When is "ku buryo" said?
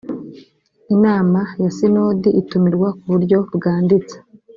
2.99-3.37